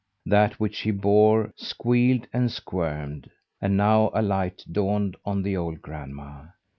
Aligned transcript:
That 0.25 0.59
which 0.59 0.79
he 0.79 0.89
bore 0.89 1.53
squealed 1.57 2.25
and 2.33 2.51
squirmed. 2.51 3.29
And 3.61 3.77
now 3.77 4.09
a 4.15 4.23
light 4.23 4.63
dawned 4.71 5.15
on 5.25 5.43
the 5.43 5.55
old 5.55 5.83
grandma. 5.83 6.45